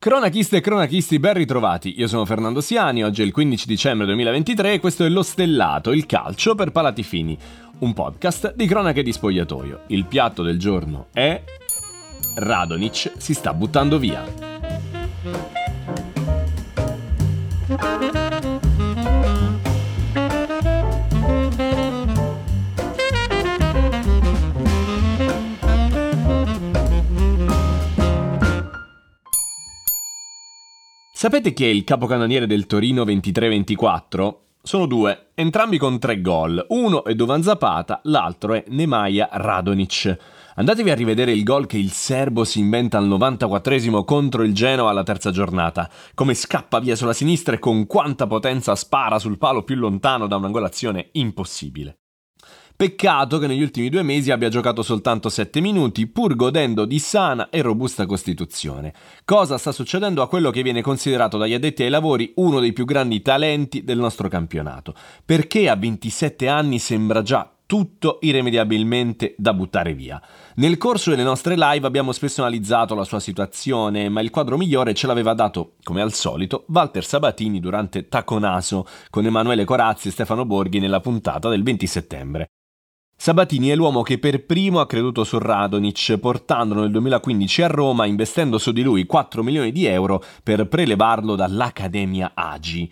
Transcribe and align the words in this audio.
Cronachiste 0.00 0.58
e 0.58 0.60
cronachisti, 0.60 1.18
ben 1.18 1.34
ritrovati. 1.34 1.98
Io 1.98 2.06
sono 2.06 2.24
Fernando 2.24 2.60
Siani, 2.60 3.02
oggi 3.02 3.22
è 3.22 3.24
il 3.24 3.32
15 3.32 3.66
dicembre 3.66 4.06
2023 4.06 4.74
e 4.74 4.78
questo 4.78 5.04
è 5.04 5.08
Lo 5.08 5.24
Stellato, 5.24 5.90
il 5.90 6.06
calcio 6.06 6.54
per 6.54 6.70
palati 6.70 7.02
fini, 7.02 7.36
un 7.80 7.92
podcast 7.94 8.54
di 8.54 8.68
cronache 8.68 9.02
di 9.02 9.10
spogliatoio. 9.10 9.80
Il 9.88 10.04
piatto 10.04 10.44
del 10.44 10.56
giorno 10.56 11.08
è... 11.12 11.42
Radonic 12.36 13.14
si 13.16 13.34
sta 13.34 13.52
buttando 13.52 13.98
via. 13.98 14.47
Sapete 31.18 31.52
chi 31.52 31.64
è 31.64 31.66
il 31.66 31.82
capocannoniere 31.82 32.46
del 32.46 32.66
Torino 32.66 33.02
23-24? 33.02 34.34
Sono 34.62 34.86
due, 34.86 35.30
entrambi 35.34 35.76
con 35.76 35.98
tre 35.98 36.20
gol. 36.20 36.64
Uno 36.68 37.02
è 37.02 37.12
Dovan 37.16 37.42
Zapata, 37.42 37.98
l'altro 38.04 38.54
è 38.54 38.62
Nemanja 38.68 39.28
Radonic. 39.32 40.16
Andatevi 40.54 40.90
a 40.90 40.94
rivedere 40.94 41.32
il 41.32 41.42
gol 41.42 41.66
che 41.66 41.76
il 41.76 41.90
serbo 41.90 42.44
si 42.44 42.60
inventa 42.60 42.98
al 42.98 43.08
94esimo 43.08 44.04
contro 44.04 44.44
il 44.44 44.54
Genoa 44.54 44.90
alla 44.90 45.02
terza 45.02 45.32
giornata. 45.32 45.90
Come 46.14 46.34
scappa 46.34 46.78
via 46.78 46.94
sulla 46.94 47.12
sinistra 47.12 47.56
e 47.56 47.58
con 47.58 47.88
quanta 47.88 48.28
potenza 48.28 48.76
spara 48.76 49.18
sul 49.18 49.38
palo 49.38 49.64
più 49.64 49.74
lontano 49.74 50.28
da 50.28 50.36
un'angolazione 50.36 51.08
impossibile. 51.14 51.96
Peccato 52.78 53.38
che 53.38 53.48
negli 53.48 53.60
ultimi 53.60 53.88
due 53.88 54.04
mesi 54.04 54.30
abbia 54.30 54.48
giocato 54.48 54.84
soltanto 54.84 55.28
7 55.28 55.60
minuti, 55.60 56.06
pur 56.06 56.36
godendo 56.36 56.84
di 56.84 57.00
sana 57.00 57.50
e 57.50 57.60
robusta 57.60 58.06
costituzione. 58.06 58.94
Cosa 59.24 59.58
sta 59.58 59.72
succedendo 59.72 60.22
a 60.22 60.28
quello 60.28 60.52
che 60.52 60.62
viene 60.62 60.80
considerato 60.80 61.38
dagli 61.38 61.54
addetti 61.54 61.82
ai 61.82 61.88
lavori 61.88 62.34
uno 62.36 62.60
dei 62.60 62.72
più 62.72 62.84
grandi 62.84 63.20
talenti 63.20 63.82
del 63.82 63.98
nostro 63.98 64.28
campionato? 64.28 64.94
Perché 65.24 65.68
a 65.68 65.74
27 65.74 66.46
anni 66.46 66.78
sembra 66.78 67.22
già 67.22 67.50
tutto 67.66 68.18
irrimediabilmente 68.20 69.34
da 69.36 69.52
buttare 69.54 69.92
via. 69.92 70.22
Nel 70.54 70.78
corso 70.78 71.10
delle 71.10 71.24
nostre 71.24 71.56
live 71.56 71.84
abbiamo 71.84 72.12
spesso 72.12 72.42
analizzato 72.42 72.94
la 72.94 73.02
sua 73.02 73.18
situazione, 73.18 74.08
ma 74.08 74.20
il 74.20 74.30
quadro 74.30 74.56
migliore 74.56 74.94
ce 74.94 75.08
l'aveva 75.08 75.34
dato, 75.34 75.72
come 75.82 76.00
al 76.00 76.12
solito, 76.12 76.64
Walter 76.68 77.04
Sabatini 77.04 77.58
durante 77.58 78.06
Taconaso 78.06 78.86
con 79.10 79.26
Emanuele 79.26 79.64
Corazzi 79.64 80.06
e 80.06 80.12
Stefano 80.12 80.44
Borghi 80.44 80.78
nella 80.78 81.00
puntata 81.00 81.48
del 81.48 81.64
20 81.64 81.86
settembre. 81.88 82.50
Sabatini 83.20 83.70
è 83.70 83.74
l'uomo 83.74 84.02
che 84.02 84.20
per 84.20 84.46
primo 84.46 84.78
ha 84.78 84.86
creduto 84.86 85.24
su 85.24 85.38
Radonic, 85.38 86.18
portandolo 86.18 86.82
nel 86.82 86.92
2015 86.92 87.62
a 87.62 87.66
Roma, 87.66 88.06
investendo 88.06 88.58
su 88.58 88.70
di 88.70 88.82
lui 88.82 89.06
4 89.06 89.42
milioni 89.42 89.72
di 89.72 89.86
euro 89.86 90.22
per 90.40 90.68
prelevarlo 90.68 91.34
dall'Accademia 91.34 92.30
Agi. 92.34 92.90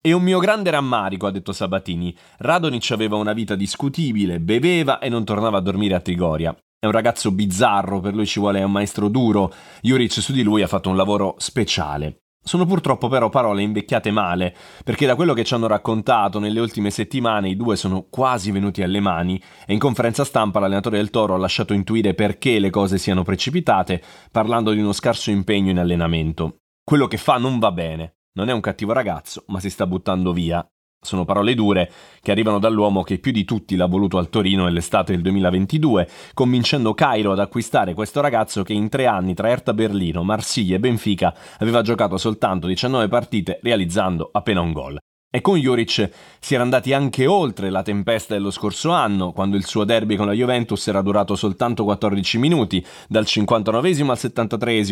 È 0.00 0.10
un 0.10 0.24
mio 0.24 0.40
grande 0.40 0.70
rammarico, 0.70 1.28
ha 1.28 1.30
detto 1.30 1.52
Sabatini. 1.52 2.12
Radonic 2.38 2.90
aveva 2.90 3.14
una 3.14 3.32
vita 3.32 3.54
discutibile, 3.54 4.40
beveva 4.40 4.98
e 4.98 5.08
non 5.08 5.24
tornava 5.24 5.58
a 5.58 5.62
dormire 5.62 5.94
a 5.94 6.00
Trigoria. 6.00 6.50
È 6.76 6.84
un 6.84 6.92
ragazzo 6.92 7.30
bizzarro, 7.30 8.00
per 8.00 8.14
lui 8.14 8.26
ci 8.26 8.40
vuole 8.40 8.60
un 8.64 8.72
maestro 8.72 9.06
duro. 9.08 9.54
Juric 9.80 10.10
su 10.10 10.32
di 10.32 10.42
lui 10.42 10.62
ha 10.62 10.66
fatto 10.66 10.90
un 10.90 10.96
lavoro 10.96 11.36
speciale. 11.38 12.22
Sono 12.48 12.64
purtroppo 12.64 13.08
però 13.08 13.28
parole 13.28 13.60
invecchiate 13.60 14.10
male, 14.10 14.56
perché 14.82 15.04
da 15.04 15.16
quello 15.16 15.34
che 15.34 15.44
ci 15.44 15.52
hanno 15.52 15.66
raccontato 15.66 16.38
nelle 16.38 16.60
ultime 16.60 16.88
settimane 16.88 17.50
i 17.50 17.56
due 17.56 17.76
sono 17.76 18.06
quasi 18.08 18.50
venuti 18.52 18.82
alle 18.82 19.00
mani 19.00 19.38
e 19.66 19.74
in 19.74 19.78
conferenza 19.78 20.24
stampa 20.24 20.58
l'allenatore 20.58 20.96
del 20.96 21.10
Toro 21.10 21.34
ha 21.34 21.36
lasciato 21.36 21.74
intuire 21.74 22.14
perché 22.14 22.58
le 22.58 22.70
cose 22.70 22.96
siano 22.96 23.22
precipitate, 23.22 24.02
parlando 24.32 24.72
di 24.72 24.80
uno 24.80 24.92
scarso 24.92 25.30
impegno 25.30 25.72
in 25.72 25.78
allenamento. 25.78 26.60
Quello 26.82 27.06
che 27.06 27.18
fa 27.18 27.36
non 27.36 27.58
va 27.58 27.70
bene, 27.70 28.14
non 28.38 28.48
è 28.48 28.52
un 28.54 28.60
cattivo 28.60 28.92
ragazzo, 28.92 29.44
ma 29.48 29.60
si 29.60 29.68
sta 29.68 29.86
buttando 29.86 30.32
via 30.32 30.66
sono 31.00 31.24
parole 31.24 31.54
dure 31.54 31.90
che 32.20 32.32
arrivano 32.32 32.58
dall'uomo 32.58 33.02
che 33.02 33.18
più 33.18 33.30
di 33.30 33.44
tutti 33.44 33.76
l'ha 33.76 33.86
voluto 33.86 34.18
al 34.18 34.28
Torino 34.28 34.64
nell'estate 34.64 35.12
del 35.12 35.22
2022, 35.22 36.08
convincendo 36.34 36.94
Cairo 36.94 37.32
ad 37.32 37.38
acquistare 37.38 37.94
questo 37.94 38.20
ragazzo 38.20 38.62
che 38.62 38.72
in 38.72 38.88
tre 38.88 39.06
anni 39.06 39.34
tra 39.34 39.48
Erta 39.48 39.72
Berlino, 39.72 40.24
Marsiglia 40.24 40.76
e 40.76 40.80
Benfica 40.80 41.34
aveva 41.58 41.82
giocato 41.82 42.16
soltanto 42.16 42.66
19 42.66 43.08
partite 43.08 43.60
realizzando 43.62 44.28
appena 44.32 44.60
un 44.60 44.72
gol. 44.72 44.98
E 45.30 45.42
con 45.42 45.58
Juric 45.58 46.10
si 46.40 46.54
era 46.54 46.62
andati 46.62 46.94
anche 46.94 47.26
oltre 47.26 47.68
la 47.68 47.82
tempesta 47.82 48.32
dello 48.34 48.50
scorso 48.50 48.90
anno, 48.90 49.32
quando 49.32 49.56
il 49.58 49.66
suo 49.66 49.84
derby 49.84 50.16
con 50.16 50.26
la 50.26 50.32
Juventus 50.32 50.88
era 50.88 51.02
durato 51.02 51.36
soltanto 51.36 51.84
14 51.84 52.38
minuti, 52.38 52.84
dal 53.06 53.26
59 53.26 53.90
al 54.08 54.18
73 54.18 54.84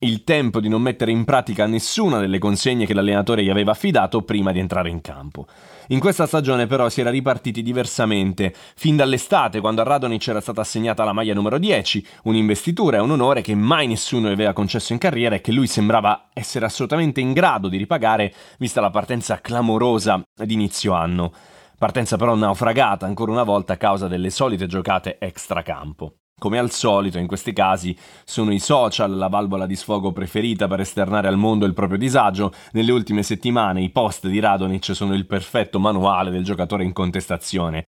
il 0.00 0.24
tempo 0.24 0.60
di 0.60 0.68
non 0.68 0.82
mettere 0.82 1.10
in 1.10 1.24
pratica 1.24 1.64
nessuna 1.66 2.18
delle 2.18 2.38
consegne 2.38 2.84
che 2.84 2.92
l'allenatore 2.92 3.42
gli 3.42 3.48
aveva 3.48 3.70
affidato 3.70 4.20
prima 4.20 4.52
di 4.52 4.58
entrare 4.58 4.90
in 4.90 5.00
campo. 5.00 5.46
In 5.88 6.00
questa 6.00 6.26
stagione 6.26 6.66
però 6.66 6.90
si 6.90 7.00
era 7.00 7.08
ripartiti 7.08 7.62
diversamente, 7.62 8.52
fin 8.74 8.94
dall'estate 8.94 9.60
quando 9.60 9.80
a 9.80 9.84
Radonic 9.84 10.28
era 10.28 10.42
stata 10.42 10.60
assegnata 10.60 11.02
la 11.02 11.14
maglia 11.14 11.32
numero 11.32 11.56
10, 11.56 12.06
un'investitura 12.24 12.98
e 12.98 13.00
un 13.00 13.12
onore 13.12 13.40
che 13.40 13.54
mai 13.54 13.86
nessuno 13.86 14.28
gli 14.28 14.32
aveva 14.32 14.52
concesso 14.52 14.92
in 14.92 14.98
carriera 14.98 15.36
e 15.36 15.40
che 15.40 15.52
lui 15.52 15.66
sembrava 15.66 16.28
essere 16.34 16.66
assolutamente 16.66 17.22
in 17.22 17.32
grado 17.32 17.68
di 17.68 17.78
ripagare 17.78 18.34
vista 18.58 18.82
la 18.82 18.90
partenza 18.90 19.40
clamorosa 19.40 20.22
di 20.34 20.52
inizio 20.52 20.92
anno. 20.92 21.32
Partenza 21.78 22.18
però 22.18 22.34
naufragata 22.34 23.06
ancora 23.06 23.32
una 23.32 23.44
volta 23.44 23.72
a 23.72 23.76
causa 23.78 24.08
delle 24.08 24.28
solite 24.28 24.66
giocate 24.66 25.16
extracampo. 25.18 26.16
Come 26.38 26.58
al 26.58 26.70
solito, 26.70 27.16
in 27.16 27.26
questi 27.26 27.54
casi, 27.54 27.96
sono 28.22 28.52
i 28.52 28.58
social 28.58 29.16
la 29.16 29.28
valvola 29.28 29.64
di 29.64 29.74
sfogo 29.74 30.12
preferita 30.12 30.68
per 30.68 30.80
esternare 30.80 31.28
al 31.28 31.38
mondo 31.38 31.64
il 31.64 31.72
proprio 31.72 31.96
disagio. 31.96 32.52
Nelle 32.72 32.92
ultime 32.92 33.22
settimane 33.22 33.80
i 33.80 33.88
post 33.88 34.28
di 34.28 34.38
Radonic 34.38 34.94
sono 34.94 35.14
il 35.14 35.24
perfetto 35.24 35.78
manuale 35.78 36.30
del 36.30 36.44
giocatore 36.44 36.84
in 36.84 36.92
contestazione. 36.92 37.84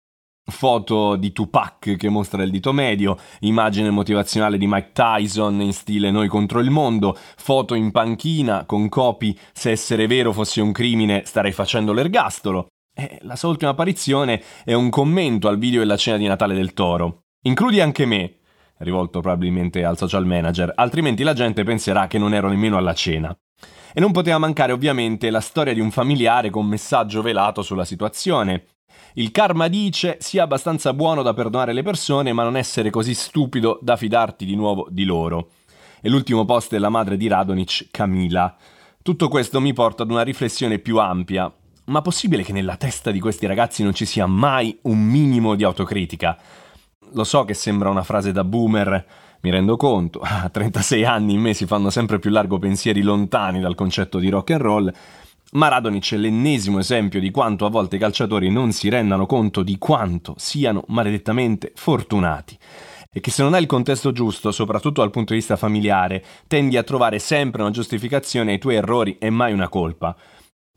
Foto 0.51 1.17
di 1.17 1.31
Tupac 1.33 1.97
che 1.97 2.09
mostra 2.09 2.43
il 2.43 2.51
dito 2.51 2.73
medio, 2.73 3.19
immagine 3.41 3.91
motivazionale 3.91 4.57
di 4.57 4.67
Mike 4.67 4.93
Tyson 4.95 5.61
in 5.61 5.75
stile 5.75 6.11
Noi 6.11 6.29
contro 6.29 6.61
il 6.61 6.71
mondo, 6.71 7.15
foto 7.37 7.75
in 7.75 7.91
panchina 7.91 8.65
con 8.65 8.89
copy 8.89 9.39
Se 9.53 9.73
essere 9.73 10.07
vero 10.07 10.33
fosse 10.33 10.63
un 10.63 10.73
crimine 10.73 11.23
starei 11.27 11.53
facendo 11.53 11.93
l'ergastolo. 11.93 12.69
E 12.97 13.19
la 13.25 13.37
sua 13.37 13.51
ultima 13.51 13.73
apparizione 13.73 14.43
è 14.65 14.73
un 14.73 14.89
commento 14.89 15.49
al 15.49 15.59
video 15.59 15.81
della 15.81 15.99
cena 15.99 16.17
di 16.17 16.27
Natale 16.27 16.55
del 16.55 16.73
Toro. 16.73 17.21
Includi 17.43 17.81
anche 17.81 18.05
me, 18.05 18.38
rivolto 18.78 19.21
probabilmente 19.21 19.84
al 19.84 19.97
social 19.97 20.27
manager, 20.27 20.72
altrimenti 20.75 21.22
la 21.22 21.33
gente 21.33 21.65
penserà 21.65 22.06
che 22.06 22.19
non 22.19 22.34
ero 22.34 22.49
nemmeno 22.49 22.77
alla 22.77 22.94
cena. 22.94 23.37
E 23.93 24.00
non 24.00 24.12
poteva 24.12 24.39
mancare 24.39 24.72
ovviamente 24.72 25.31
la 25.31 25.41
storia 25.41 25.72
di 25.72 25.81
un 25.81 25.91
familiare 25.91 26.50
con 26.50 26.66
messaggio 26.66 27.22
velato 27.22 27.62
sulla 27.62 27.84
situazione. 27.84 28.67
Il 29.15 29.31
karma 29.31 29.69
dice 29.69 30.19
sia 30.21 30.44
abbastanza 30.44 30.93
buono 30.93 31.22
da 31.22 31.34
perdonare 31.34 31.72
le 31.72 31.83
persone, 31.83 32.33
ma 32.33 32.43
non 32.44 32.56
essere 32.56 32.91
così 32.91 33.15
stupido 33.15 33.78
da 33.83 33.97
fidarti 33.97 34.44
di 34.44 34.55
nuovo 34.55 34.87
di 34.91 35.05
loro. 35.05 35.50
E 36.00 36.09
l'ultimo 36.09 36.44
post 36.44 36.71
della 36.71 36.91
madre 36.91 37.17
di 37.17 37.27
Radonic, 37.27 37.88
Camila. 37.91 38.55
Tutto 39.03 39.28
questo 39.28 39.61
mi 39.61 39.72
porta 39.72 40.03
ad 40.03 40.11
una 40.11 40.22
riflessione 40.22 40.78
più 40.78 40.99
ampia. 40.99 41.53
Ma 41.87 42.03
possibile 42.03 42.43
che 42.43 42.53
nella 42.53 42.77
testa 42.77 43.11
di 43.11 43.19
questi 43.19 43.47
ragazzi 43.47 43.83
non 43.83 43.94
ci 43.94 44.05
sia 44.05 44.27
mai 44.27 44.78
un 44.83 44.99
minimo 44.99 45.55
di 45.55 45.65
autocritica? 45.65 46.38
Lo 47.13 47.25
so 47.25 47.45
che 47.45 47.55
sembra 47.55 47.89
una 47.89 48.03
frase 48.03 48.33
da 48.33 48.45
boomer, 48.45 49.07
mi 49.41 49.51
rendo 49.51 49.77
conto, 49.77 50.21
a 50.25 50.49
36 50.49 51.05
anni 51.05 51.35
in 51.35 51.41
me 51.41 51.55
si 51.55 51.67
fanno 51.67 51.91
sempre 51.91 52.19
più 52.19 52.31
largo 52.31 52.59
pensieri 52.59 53.03
lontani 53.03 53.61
dal 53.61 53.75
concetto 53.75 54.19
di 54.19 54.29
rock 54.29 54.51
and 54.51 54.61
roll, 54.61 54.93
ma 55.53 55.69
Radonic 55.69 56.13
è 56.13 56.17
l'ennesimo 56.17 56.79
esempio 56.79 57.21
di 57.21 57.31
quanto 57.31 57.65
a 57.65 57.71
volte 57.71 57.97
i 57.97 57.99
calciatori 57.99 58.51
non 58.51 58.73
si 58.73 58.91
rendano 58.91 59.25
conto 59.25 59.63
di 59.63 59.79
quanto 59.79 60.35
siano 60.37 60.85
maledettamente 60.89 61.73
fortunati 61.75 62.59
e 63.11 63.21
che 63.21 63.31
se 63.31 63.43
non 63.43 63.55
hai 63.55 63.63
il 63.63 63.67
contesto 63.67 64.13
giusto, 64.13 64.53
soprattutto 64.53 65.01
dal 65.01 65.11
punto 65.11 65.33
di 65.33 65.39
vista 65.39 65.57
familiare, 65.57 66.23
tendi 66.47 66.77
a 66.77 66.83
trovare 66.83 67.19
sempre 67.19 67.63
una 67.63 67.71
giustificazione 67.71 68.53
ai 68.53 68.59
tuoi 68.59 68.75
errori 68.75 69.17
e 69.19 69.31
mai 69.31 69.53
una 69.53 69.69
colpa. 69.69 70.15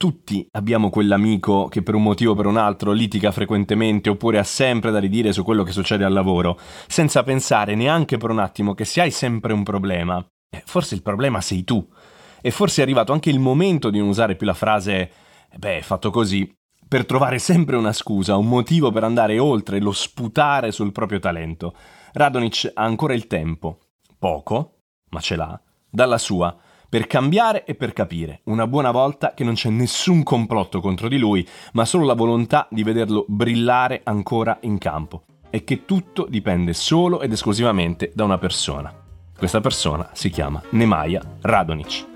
Tutti 0.01 0.47
abbiamo 0.53 0.89
quell'amico 0.89 1.67
che 1.67 1.83
per 1.83 1.93
un 1.93 2.01
motivo 2.01 2.31
o 2.31 2.35
per 2.35 2.47
un 2.47 2.57
altro 2.57 2.91
litiga 2.91 3.31
frequentemente 3.31 4.09
oppure 4.09 4.39
ha 4.39 4.43
sempre 4.43 4.89
da 4.89 4.97
ridire 4.97 5.31
su 5.31 5.43
quello 5.43 5.61
che 5.61 5.71
succede 5.71 6.03
al 6.03 6.11
lavoro, 6.11 6.57
senza 6.87 7.21
pensare 7.21 7.75
neanche 7.75 8.17
per 8.17 8.31
un 8.31 8.39
attimo 8.39 8.73
che 8.73 8.83
se 8.83 9.01
hai 9.01 9.11
sempre 9.11 9.53
un 9.53 9.61
problema, 9.61 10.17
eh, 10.49 10.63
forse 10.65 10.95
il 10.95 11.03
problema 11.03 11.39
sei 11.39 11.63
tu. 11.63 11.87
E 12.41 12.49
forse 12.49 12.81
è 12.81 12.83
arrivato 12.83 13.13
anche 13.13 13.29
il 13.29 13.37
momento 13.37 13.91
di 13.91 13.99
non 13.99 14.07
usare 14.07 14.35
più 14.35 14.47
la 14.47 14.55
frase 14.55 15.11
beh, 15.55 15.77
è 15.77 15.81
fatto 15.81 16.09
così, 16.09 16.51
per 16.87 17.05
trovare 17.05 17.37
sempre 17.37 17.75
una 17.75 17.93
scusa, 17.93 18.37
un 18.37 18.47
motivo 18.47 18.89
per 18.89 19.03
andare 19.03 19.37
oltre 19.37 19.79
lo 19.79 19.91
sputare 19.91 20.71
sul 20.71 20.91
proprio 20.91 21.19
talento. 21.19 21.75
Radonic 22.13 22.71
ha 22.73 22.81
ancora 22.81 23.13
il 23.13 23.27
tempo, 23.27 23.77
poco, 24.17 24.79
ma 25.11 25.19
ce 25.19 25.35
l'ha, 25.35 25.61
dalla 25.87 26.17
sua 26.17 26.57
per 26.91 27.07
cambiare 27.07 27.63
e 27.63 27.73
per 27.73 27.93
capire, 27.93 28.41
una 28.47 28.67
buona 28.67 28.91
volta 28.91 29.33
che 29.33 29.45
non 29.45 29.53
c'è 29.53 29.69
nessun 29.69 30.23
complotto 30.23 30.81
contro 30.81 31.07
di 31.07 31.17
lui, 31.17 31.47
ma 31.71 31.85
solo 31.85 32.03
la 32.03 32.15
volontà 32.15 32.67
di 32.69 32.83
vederlo 32.83 33.23
brillare 33.29 34.01
ancora 34.03 34.57
in 34.63 34.77
campo 34.77 35.23
e 35.49 35.63
che 35.63 35.85
tutto 35.85 36.27
dipende 36.29 36.73
solo 36.73 37.21
ed 37.21 37.31
esclusivamente 37.31 38.11
da 38.13 38.25
una 38.25 38.37
persona. 38.37 38.93
Questa 39.37 39.61
persona 39.61 40.09
si 40.11 40.29
chiama 40.29 40.61
Nemanja 40.71 41.21
Radonic. 41.39 42.07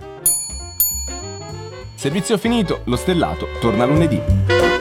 Servizio 1.95 2.37
finito, 2.37 2.81
lo 2.83 2.97
stellato 2.97 3.47
torna 3.61 3.85
lunedì. 3.85 4.74